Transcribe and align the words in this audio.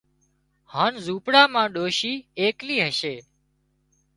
هانَ 0.73 0.93
زونپڙا 1.05 1.43
مان 1.53 1.67
ڏوشِي 1.75 2.13
ايڪلي 2.39 2.77
هشي 2.85 3.15